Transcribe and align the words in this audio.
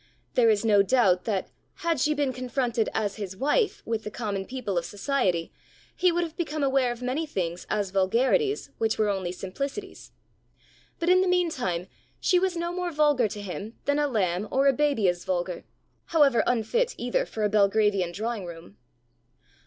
There 0.33 0.49
is 0.49 0.65
no 0.65 0.81
doubt 0.81 1.25
that, 1.25 1.51
had 1.85 1.99
she 1.99 2.15
been 2.15 2.33
confronted 2.33 2.89
as 2.91 3.17
his 3.17 3.37
wife 3.37 3.83
with 3.85 4.03
the 4.03 4.09
common 4.09 4.47
people 4.47 4.75
of 4.75 4.83
society, 4.83 5.51
he 5.95 6.11
would 6.11 6.23
have 6.23 6.35
become 6.35 6.63
aware 6.63 6.91
of 6.91 7.03
many 7.03 7.27
things 7.27 7.67
as 7.69 7.91
vulgarities 7.91 8.71
which 8.79 8.97
were 8.97 9.09
only 9.09 9.31
simplicities; 9.31 10.11
but 10.97 11.07
in 11.07 11.21
the 11.21 11.27
meantime 11.27 11.85
she 12.19 12.39
was 12.39 12.57
no 12.57 12.73
more 12.73 12.89
vulgar 12.91 13.27
to 13.27 13.41
him 13.43 13.77
than 13.85 13.99
a 13.99 14.07
lamb 14.07 14.47
or 14.49 14.65
a 14.65 14.73
baby 14.73 15.07
is 15.07 15.23
vulgar, 15.23 15.65
however 16.05 16.41
unfit 16.47 16.95
either 16.97 17.23
for 17.23 17.43
a 17.43 17.49
Belgravian 17.49 18.11
drawing 18.11 18.43
room. 18.47 18.77